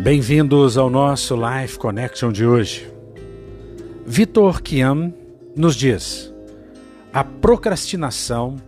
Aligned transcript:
Bem-vindos 0.00 0.78
ao 0.78 0.88
nosso 0.88 1.34
Life 1.34 1.76
Connection 1.76 2.30
de 2.30 2.46
hoje. 2.46 2.88
Vitor 4.06 4.62
Kian 4.62 5.12
nos 5.56 5.74
diz: 5.74 6.32
a 7.12 7.24
procrastinação 7.24 8.58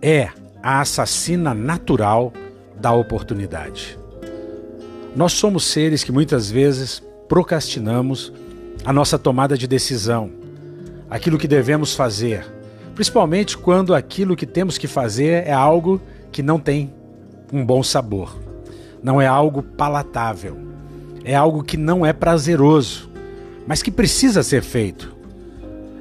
é 0.00 0.28
a 0.62 0.80
assassina 0.80 1.52
natural 1.52 2.32
da 2.80 2.92
oportunidade. 2.92 3.98
Nós 5.16 5.32
somos 5.32 5.64
seres 5.64 6.04
que 6.04 6.12
muitas 6.12 6.48
vezes 6.48 7.02
procrastinamos 7.28 8.32
a 8.84 8.92
nossa 8.92 9.18
tomada 9.18 9.58
de 9.58 9.66
decisão, 9.66 10.30
aquilo 11.10 11.36
que 11.36 11.48
devemos 11.48 11.96
fazer, 11.96 12.46
principalmente 12.94 13.58
quando 13.58 13.92
aquilo 13.92 14.36
que 14.36 14.46
temos 14.46 14.78
que 14.78 14.86
fazer 14.86 15.48
é 15.48 15.52
algo 15.52 16.00
que 16.30 16.44
não 16.44 16.60
tem 16.60 16.94
um 17.52 17.66
bom 17.66 17.82
sabor, 17.82 18.38
não 19.02 19.20
é 19.20 19.26
algo 19.26 19.64
palatável, 19.64 20.65
é 21.26 21.34
algo 21.34 21.64
que 21.64 21.76
não 21.76 22.06
é 22.06 22.12
prazeroso, 22.12 23.10
mas 23.66 23.82
que 23.82 23.90
precisa 23.90 24.44
ser 24.44 24.62
feito. 24.62 25.12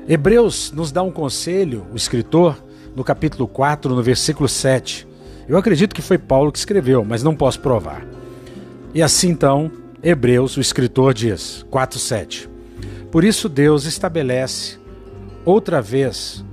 Hebreus 0.07 0.71
nos 0.71 0.91
dá 0.91 1.01
um 1.01 1.09
conselho, 1.09 1.87
o 1.91 1.95
escritor, 1.95 2.63
no 2.95 3.03
capítulo 3.03 3.47
4, 3.47 3.95
no 3.95 4.03
versículo 4.03 4.47
7. 4.47 5.07
Eu 5.49 5.57
acredito 5.57 5.95
que 5.95 6.01
foi 6.01 6.19
Paulo 6.19 6.51
que 6.51 6.59
escreveu, 6.59 7.03
mas 7.03 7.23
não 7.23 7.35
posso 7.35 7.59
provar. 7.59 8.05
E 8.93 9.01
assim 9.01 9.29
então, 9.29 9.71
Hebreus, 10.03 10.57
o 10.57 10.61
escritor 10.61 11.11
diz, 11.11 11.65
4:7. 11.71 12.47
Por 13.11 13.23
isso 13.23 13.49
Deus 13.49 13.85
estabelece 13.85 14.77
outra 15.43 15.81
vez 15.81 16.45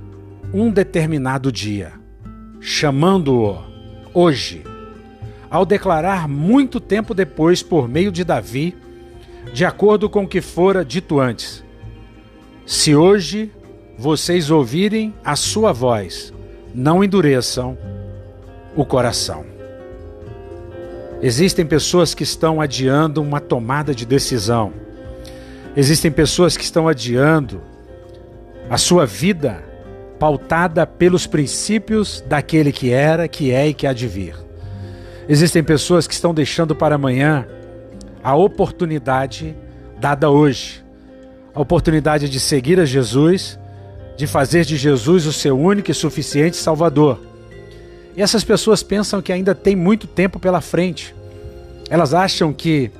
um 0.51 0.71
determinado 0.71 1.51
dia, 1.51 1.93
chamando-o 2.59 3.61
hoje, 4.15 4.63
ao 5.49 5.65
declarar 5.65 6.27
muito 6.27 6.79
tempo 6.79 7.13
depois 7.13 7.61
por 7.61 7.87
meio 7.87 8.11
de 8.11 8.23
Davi, 8.23 8.75
de 9.53 9.65
acordo 9.65 10.09
com 10.09 10.23
o 10.23 10.27
que 10.27 10.41
fora 10.41 10.83
dito 10.83 11.19
antes: 11.19 11.63
Se 12.65 12.95
hoje 12.95 13.51
vocês 13.97 14.49
ouvirem 14.49 15.13
a 15.23 15.35
sua 15.35 15.71
voz, 15.71 16.33
não 16.73 17.03
endureçam 17.03 17.77
o 18.75 18.85
coração. 18.85 19.45
Existem 21.21 21.65
pessoas 21.65 22.13
que 22.13 22.23
estão 22.23 22.59
adiando 22.59 23.21
uma 23.21 23.39
tomada 23.39 23.95
de 23.95 24.05
decisão. 24.05 24.73
Existem 25.75 26.11
pessoas 26.11 26.57
que 26.57 26.63
estão 26.63 26.87
adiando 26.87 27.61
a 28.69 28.77
sua 28.77 29.05
vida 29.05 29.63
pautada 30.19 30.85
pelos 30.85 31.25
princípios 31.25 32.21
daquele 32.27 32.71
que 32.71 32.91
era, 32.91 33.27
que 33.27 33.51
é 33.51 33.67
e 33.67 33.73
que 33.73 33.87
há 33.87 33.93
de 33.93 34.07
vir. 34.07 34.35
Existem 35.27 35.63
pessoas 35.63 36.05
que 36.05 36.13
estão 36.13 36.33
deixando 36.33 36.75
para 36.75 36.95
amanhã 36.95 37.47
a 38.23 38.35
oportunidade 38.35 39.55
dada 39.99 40.29
hoje, 40.29 40.83
a 41.53 41.61
oportunidade 41.61 42.27
de 42.27 42.39
seguir 42.39 42.79
a 42.79 42.85
Jesus, 42.85 43.57
de 44.17 44.27
fazer 44.27 44.65
de 44.65 44.75
Jesus 44.75 45.25
o 45.25 45.33
seu 45.33 45.57
único 45.57 45.89
e 45.91 45.93
suficiente 45.93 46.57
Salvador. 46.57 47.19
E 48.15 48.21
essas 48.21 48.43
pessoas 48.43 48.83
pensam 48.83 49.21
que 49.21 49.31
ainda 49.31 49.55
tem 49.55 49.75
muito 49.75 50.07
tempo 50.07 50.39
pela 50.39 50.61
frente. 50.61 51.15
Elas 51.89 52.13
acham 52.13 52.53
que 52.53 52.91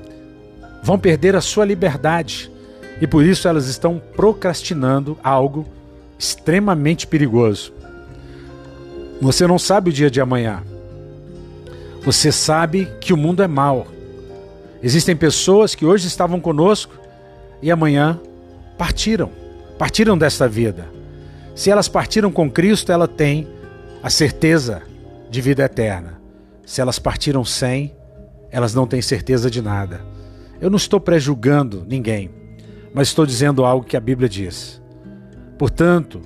vão 0.82 0.98
perder 0.98 1.36
a 1.36 1.40
sua 1.40 1.64
liberdade 1.64 2.50
e 3.00 3.06
por 3.06 3.24
isso 3.24 3.46
elas 3.46 3.66
estão 3.66 4.00
procrastinando 4.16 5.18
algo 5.22 5.66
extremamente 6.18 7.06
perigoso. 7.06 7.72
Você 9.20 9.46
não 9.46 9.58
sabe 9.58 9.90
o 9.90 9.92
dia 9.92 10.10
de 10.10 10.20
amanhã. 10.20 10.62
Você 12.04 12.30
sabe 12.30 12.86
que 13.00 13.14
o 13.14 13.16
mundo 13.16 13.42
é 13.42 13.48
mau. 13.48 13.86
Existem 14.82 15.16
pessoas 15.16 15.74
que 15.74 15.86
hoje 15.86 16.06
estavam 16.06 16.38
conosco 16.38 16.94
e 17.62 17.70
amanhã 17.70 18.20
partiram, 18.76 19.30
partiram 19.78 20.18
desta 20.18 20.46
vida. 20.46 20.86
Se 21.54 21.70
elas 21.70 21.88
partiram 21.88 22.30
com 22.30 22.50
Cristo, 22.50 22.92
ela 22.92 23.08
tem 23.08 23.48
a 24.02 24.10
certeza 24.10 24.82
de 25.30 25.40
vida 25.40 25.64
eterna. 25.64 26.20
Se 26.66 26.82
elas 26.82 26.98
partiram 26.98 27.42
sem, 27.42 27.94
elas 28.50 28.74
não 28.74 28.86
têm 28.86 29.00
certeza 29.00 29.50
de 29.50 29.62
nada. 29.62 30.02
Eu 30.60 30.68
não 30.68 30.76
estou 30.76 31.00
prejulgando 31.00 31.86
ninguém, 31.88 32.30
mas 32.92 33.08
estou 33.08 33.24
dizendo 33.24 33.64
algo 33.64 33.86
que 33.86 33.96
a 33.96 34.00
Bíblia 34.00 34.28
diz. 34.28 34.78
Portanto, 35.58 36.20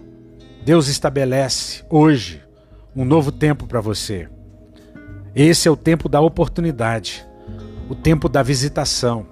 Deus 0.65 0.89
estabelece 0.89 1.85
hoje 1.89 2.43
um 2.97 3.05
novo 3.05 3.31
tempo 3.31 3.67
para 3.67 3.81
você. 3.81 4.29
Esse 5.35 5.69
é 5.69 5.71
o 5.71 5.77
tempo 5.77 6.09
da 6.09 6.21
oportunidade, 6.21 7.27
o 7.89 7.95
tempo 7.95 8.29
da 8.29 8.43
visitação. 8.43 9.27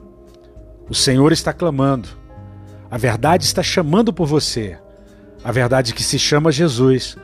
O 0.89 0.95
Senhor 0.95 1.33
está 1.33 1.53
clamando, 1.53 2.09
a 2.91 2.97
verdade 2.97 3.45
está 3.45 3.63
chamando 3.63 4.13
por 4.13 4.27
você, 4.27 4.79
a 5.43 5.51
verdade 5.51 5.95
que 5.95 6.03
se 6.03 6.19
chama 6.19 6.53
Jesus, 6.53 7.17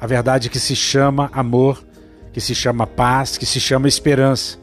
a 0.00 0.06
verdade 0.06 0.50
que 0.50 0.58
se 0.58 0.76
chama 0.76 1.30
amor, 1.32 1.82
que 2.32 2.40
se 2.40 2.54
chama 2.54 2.86
paz, 2.86 3.38
que 3.38 3.46
se 3.46 3.60
chama 3.60 3.88
esperança, 3.88 4.58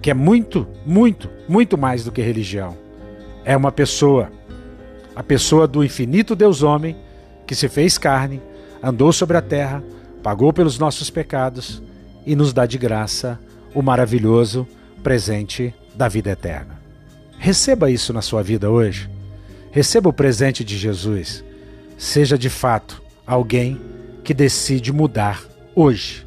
que 0.00 0.10
é 0.10 0.14
muito, 0.14 0.66
muito, 0.86 1.28
muito 1.48 1.76
mais 1.76 2.04
do 2.04 2.12
que 2.12 2.22
religião. 2.22 2.76
É 3.44 3.56
uma 3.56 3.72
pessoa 3.72 4.30
a 5.18 5.22
pessoa 5.24 5.66
do 5.66 5.82
infinito 5.82 6.36
Deus 6.36 6.62
homem, 6.62 6.96
que 7.44 7.52
se 7.52 7.68
fez 7.68 7.98
carne, 7.98 8.40
andou 8.80 9.12
sobre 9.12 9.36
a 9.36 9.42
terra, 9.42 9.82
pagou 10.22 10.52
pelos 10.52 10.78
nossos 10.78 11.10
pecados 11.10 11.82
e 12.26 12.36
nos 12.36 12.52
dá 12.52 12.66
de 12.66 12.78
graça 12.78 13.38
o 13.74 13.82
maravilhoso 13.82 14.66
presente 15.02 15.74
da 15.94 16.08
vida 16.08 16.30
eterna. 16.30 16.78
Receba 17.38 17.90
isso 17.90 18.12
na 18.12 18.20
sua 18.20 18.42
vida 18.42 18.70
hoje. 18.70 19.08
Receba 19.70 20.08
o 20.08 20.12
presente 20.12 20.64
de 20.64 20.76
Jesus. 20.76 21.44
Seja 21.96 22.36
de 22.36 22.50
fato 22.50 23.02
alguém 23.26 23.80
que 24.24 24.34
decide 24.34 24.92
mudar 24.92 25.42
hoje. 25.74 26.26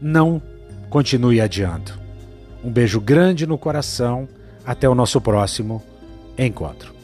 Não 0.00 0.40
continue 0.88 1.40
adiando. 1.40 1.92
Um 2.64 2.70
beijo 2.70 3.00
grande 3.00 3.46
no 3.46 3.58
coração. 3.58 4.28
Até 4.64 4.88
o 4.88 4.94
nosso 4.94 5.20
próximo 5.20 5.82
encontro. 6.36 6.97